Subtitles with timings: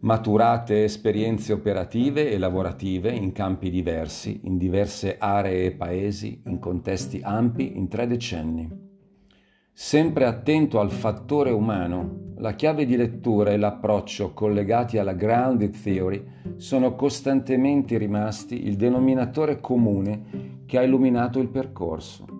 [0.00, 7.20] maturate esperienze operative e lavorative in campi diversi, in diverse aree e paesi, in contesti
[7.22, 8.88] ampi, in tre decenni.
[9.72, 16.24] Sempre attento al fattore umano, la chiave di lettura e l'approccio collegati alla grounded theory
[16.56, 22.39] sono costantemente rimasti il denominatore comune che ha illuminato il percorso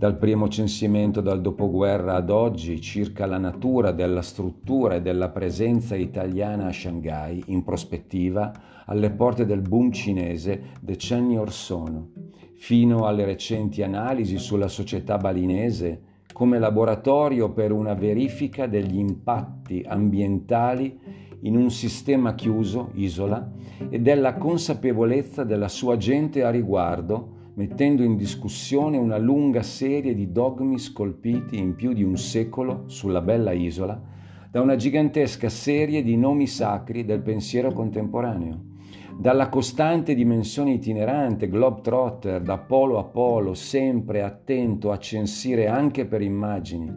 [0.00, 5.94] dal primo censimento dal dopoguerra ad oggi circa la natura della struttura e della presenza
[5.94, 8.50] italiana a Shanghai in prospettiva
[8.86, 12.12] alle porte del boom cinese decenni or sono,
[12.54, 16.00] fino alle recenti analisi sulla società balinese
[16.32, 20.98] come laboratorio per una verifica degli impatti ambientali
[21.40, 23.52] in un sistema chiuso, isola,
[23.90, 30.32] e della consapevolezza della sua gente a riguardo, mettendo in discussione una lunga serie di
[30.32, 34.00] dogmi scolpiti in più di un secolo sulla bella isola
[34.50, 38.62] da una gigantesca serie di nomi sacri del pensiero contemporaneo,
[39.14, 46.22] dalla costante dimensione itinerante, globetrotter, da polo a polo, sempre attento a censire anche per
[46.22, 46.90] immagini,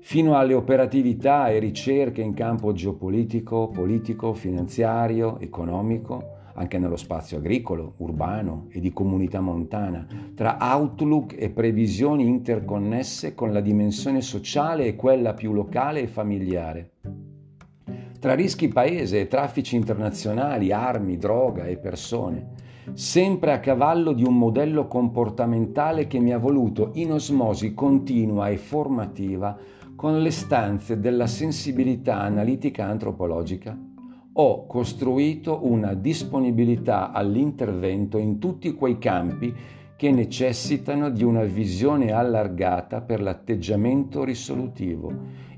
[0.00, 7.94] fino alle operatività e ricerche in campo geopolitico, politico, finanziario, economico, anche nello spazio agricolo,
[7.98, 14.94] urbano e di comunità montana, tra outlook e previsioni interconnesse con la dimensione sociale e
[14.94, 16.90] quella più locale e familiare.
[18.20, 22.48] Tra rischi paese e traffici internazionali, armi, droga e persone,
[22.92, 28.58] sempre a cavallo di un modello comportamentale che mi ha voluto in osmosi continua e
[28.58, 29.56] formativa
[29.96, 33.88] con le stanze della sensibilità analitica antropologica
[34.32, 39.52] ho costruito una disponibilità all'intervento in tutti quei campi
[39.96, 45.12] che necessitano di una visione allargata per l'atteggiamento risolutivo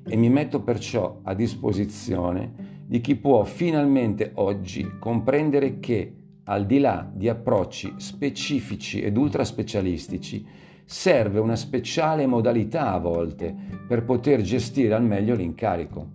[0.05, 6.15] e mi metto perciò a disposizione di chi può finalmente oggi comprendere che,
[6.45, 10.45] al di là di approcci specifici ed ultraspecialistici,
[10.85, 13.55] serve una speciale modalità a volte
[13.87, 16.09] per poter gestire al meglio l'incarico.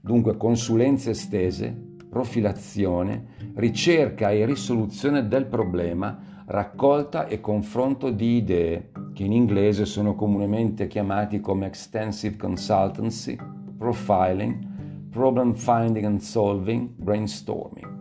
[0.00, 3.26] Dunque consulenze estese, profilazione,
[3.56, 10.86] ricerca e risoluzione del problema, raccolta e confronto di idee, che in inglese sono comunemente
[10.86, 13.36] chiamati come extensive consultancy,
[13.76, 17.93] profiling, problem finding and solving, brainstorming.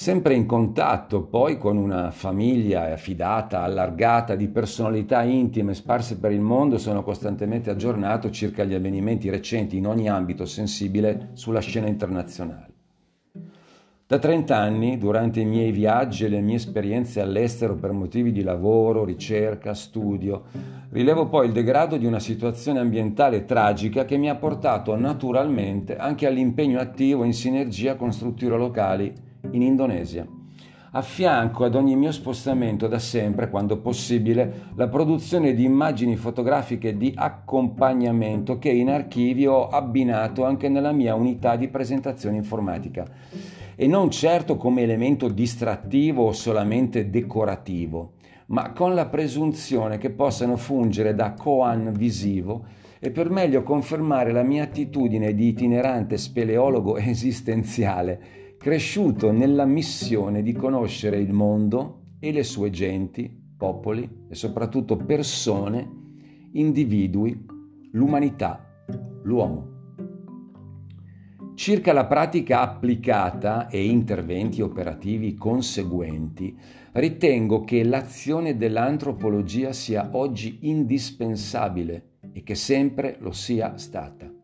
[0.00, 6.40] Sempre in contatto poi con una famiglia affidata, allargata di personalità intime sparse per il
[6.40, 12.68] mondo, sono costantemente aggiornato circa gli avvenimenti recenti in ogni ambito sensibile sulla scena internazionale.
[14.06, 18.44] Da 30 anni, durante i miei viaggi e le mie esperienze all'estero per motivi di
[18.44, 20.44] lavoro, ricerca, studio,
[20.90, 26.28] rilevo poi il degrado di una situazione ambientale tragica che mi ha portato naturalmente anche
[26.28, 30.26] all'impegno attivo in sinergia con strutture locali in Indonesia.
[30.92, 36.96] A fianco ad ogni mio spostamento da sempre, quando possibile, la produzione di immagini fotografiche
[36.96, 43.06] di accompagnamento che in archivio ho abbinato anche nella mia unità di presentazione informatica
[43.76, 48.14] e non certo come elemento distrattivo o solamente decorativo,
[48.46, 52.64] ma con la presunzione che possano fungere da koan visivo
[52.98, 60.52] e per meglio confermare la mia attitudine di itinerante speleologo esistenziale cresciuto nella missione di
[60.52, 65.88] conoscere il mondo e le sue genti, popoli e soprattutto persone,
[66.52, 67.46] individui,
[67.92, 68.84] l'umanità,
[69.22, 69.76] l'uomo.
[71.54, 76.56] Circa la pratica applicata e interventi operativi conseguenti,
[76.92, 84.37] ritengo che l'azione dell'antropologia sia oggi indispensabile e che sempre lo sia stata.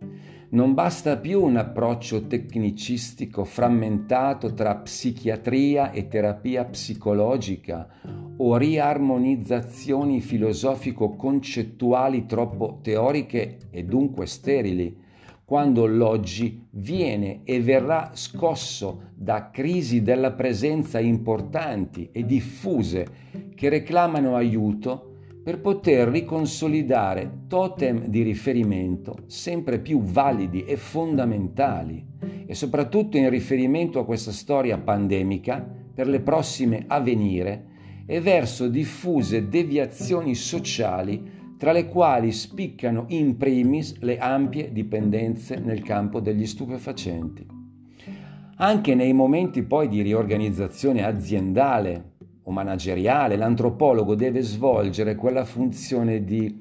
[0.55, 7.89] Non basta più un approccio tecnicistico frammentato tra psichiatria e terapia psicologica
[8.37, 14.97] o riarmonizzazioni filosofico-concettuali troppo teoriche e dunque sterili,
[15.45, 23.07] quando l'oggi viene e verrà scosso da crisi della presenza importanti e diffuse
[23.57, 25.14] che reclamano aiuto
[25.45, 32.03] per poter riconsolidare totem di riferimento sempre più validi e fondamentali
[32.47, 35.63] e soprattutto in riferimento a questa storia pandemica
[35.95, 37.73] per le prossime a venire
[38.07, 45.83] e verso diffuse deviazioni sociali tra le quali spiccano in primis le ampie dipendenze nel
[45.83, 47.47] campo degli stupefacenti.
[48.57, 52.13] Anche nei momenti poi di riorganizzazione aziendale
[52.45, 56.61] o manageriale, l'antropologo deve svolgere quella funzione di,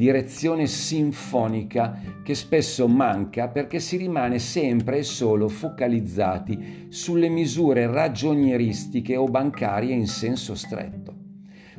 [0.00, 9.16] direzione sinfonica che spesso manca perché si rimane sempre e solo focalizzati sulle misure ragionieristiche
[9.16, 11.14] o bancarie in senso stretto.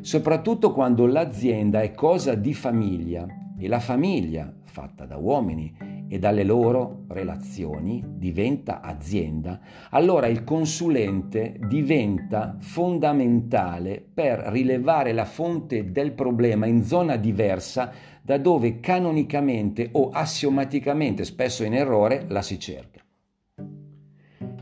[0.02, 3.26] Soprattutto quando l'azienda è cosa di famiglia
[3.58, 5.76] e la famiglia, fatta da uomini,
[6.08, 9.60] e dalle loro relazioni diventa azienda,
[9.92, 17.92] allora il consulente diventa fondamentale per rilevare la fonte del problema in zona diversa
[18.22, 23.00] da dove canonicamente o assiomaticamente, spesso in errore, la si cerca.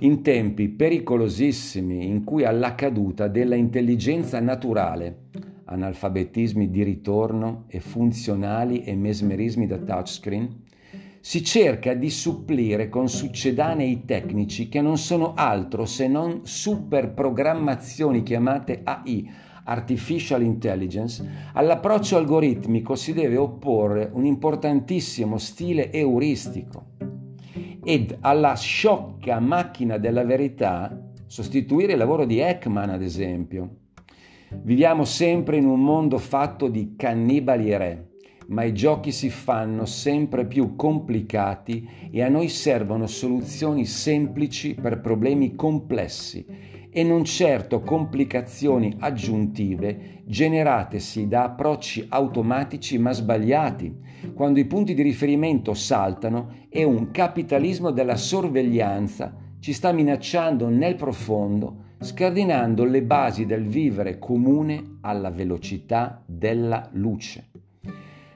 [0.02, 5.26] In tempi pericolosissimi in cui alla caduta della intelligenza naturale,
[5.70, 10.64] analfabetismi di ritorno e funzionali e mesmerismi da touchscreen,
[11.22, 18.82] si cerca di supplire con succedanei tecnici che non sono altro se non superprogrammazioni chiamate
[18.84, 19.30] AI,
[19.66, 21.24] Artificial Intelligence,
[21.54, 26.88] all'approccio algoritmico si deve opporre un importantissimo stile euristico
[27.84, 33.76] ed alla sciocca macchina della verità sostituire il lavoro di Ekman, ad esempio.
[34.52, 38.10] Viviamo sempre in un mondo fatto di cannibali e re
[38.50, 45.02] ma i giochi si fanno sempre più complicati e a noi servono soluzioni semplici per
[45.02, 46.46] problemi complessi
[46.92, 53.96] e non certo complicazioni aggiuntive generatesi da approcci automatici ma sbagliati,
[54.34, 60.96] quando i punti di riferimento saltano e un capitalismo della sorveglianza ci sta minacciando nel
[60.96, 67.50] profondo, scardinando le basi del vivere comune alla velocità della luce.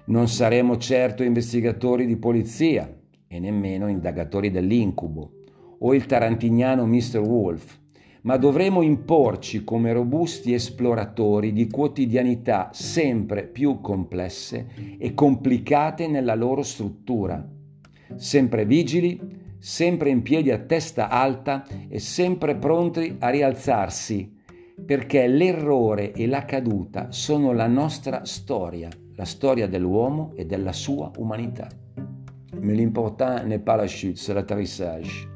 [0.06, 2.94] Non saremo certo investigatori di polizia
[3.26, 5.32] e nemmeno indagatori dell'incubo
[5.80, 7.20] o il tarantiniano Mr.
[7.20, 7.80] Wolf,
[8.24, 14.68] ma dovremo imporci come robusti esploratori di quotidianità sempre più complesse
[14.98, 17.46] e complicate nella loro struttura,
[18.16, 24.30] sempre vigili, sempre in piedi a testa alta e sempre pronti a rialzarsi,
[24.86, 31.12] perché l'errore e la caduta sono la nostra storia la storia dell'uomo e della sua
[31.18, 31.68] umanità.
[32.60, 35.33] Mais l'important n'est pas la chute, c'est l'atterrissage.